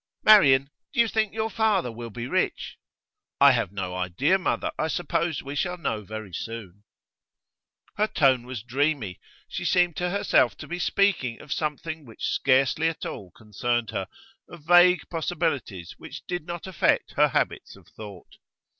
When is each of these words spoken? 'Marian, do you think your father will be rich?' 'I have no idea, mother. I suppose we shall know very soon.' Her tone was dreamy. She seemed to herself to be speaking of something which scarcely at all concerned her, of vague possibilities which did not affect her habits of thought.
'Marian, 0.23 0.71
do 0.93 0.99
you 0.99 1.07
think 1.07 1.31
your 1.31 1.51
father 1.51 1.91
will 1.91 2.09
be 2.09 2.25
rich?' 2.25 2.79
'I 3.39 3.51
have 3.51 3.71
no 3.71 3.93
idea, 3.95 4.39
mother. 4.39 4.71
I 4.79 4.87
suppose 4.87 5.43
we 5.43 5.53
shall 5.53 5.77
know 5.77 6.01
very 6.01 6.33
soon.' 6.33 6.83
Her 7.97 8.07
tone 8.07 8.47
was 8.47 8.63
dreamy. 8.63 9.19
She 9.47 9.63
seemed 9.63 9.95
to 9.97 10.09
herself 10.09 10.57
to 10.57 10.67
be 10.67 10.79
speaking 10.79 11.39
of 11.39 11.53
something 11.53 12.03
which 12.03 12.25
scarcely 12.25 12.87
at 12.89 13.05
all 13.05 13.29
concerned 13.29 13.91
her, 13.91 14.07
of 14.49 14.65
vague 14.65 15.07
possibilities 15.11 15.93
which 15.99 16.25
did 16.25 16.47
not 16.47 16.65
affect 16.65 17.11
her 17.11 17.27
habits 17.27 17.75
of 17.75 17.87
thought. 17.87 18.37